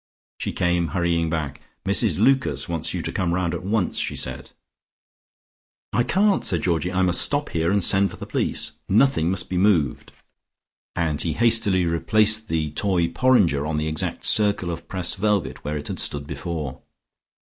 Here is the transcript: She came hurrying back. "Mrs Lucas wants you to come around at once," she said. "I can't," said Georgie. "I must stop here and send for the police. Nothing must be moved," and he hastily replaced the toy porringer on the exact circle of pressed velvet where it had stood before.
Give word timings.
She 0.39 0.51
came 0.51 0.87
hurrying 0.97 1.29
back. 1.29 1.61
"Mrs 1.85 2.17
Lucas 2.17 2.67
wants 2.67 2.91
you 2.91 3.03
to 3.03 3.11
come 3.11 3.31
around 3.35 3.53
at 3.53 3.63
once," 3.63 3.99
she 3.99 4.15
said. 4.15 4.49
"I 5.93 6.01
can't," 6.01 6.43
said 6.43 6.63
Georgie. 6.63 6.91
"I 6.91 7.03
must 7.03 7.21
stop 7.21 7.49
here 7.49 7.71
and 7.71 7.83
send 7.83 8.09
for 8.09 8.17
the 8.17 8.25
police. 8.25 8.71
Nothing 8.89 9.29
must 9.29 9.47
be 9.47 9.57
moved," 9.59 10.11
and 10.95 11.21
he 11.21 11.33
hastily 11.33 11.85
replaced 11.85 12.47
the 12.47 12.71
toy 12.71 13.09
porringer 13.09 13.63
on 13.67 13.77
the 13.77 13.87
exact 13.87 14.25
circle 14.25 14.71
of 14.71 14.87
pressed 14.87 15.17
velvet 15.17 15.63
where 15.63 15.77
it 15.77 15.87
had 15.87 15.99
stood 15.99 16.25
before. 16.25 16.81